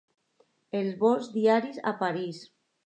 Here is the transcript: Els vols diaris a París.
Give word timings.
Els 0.79 0.97
vols 1.03 1.31
diaris 1.37 1.81
a 1.93 1.97
París. 2.05 2.45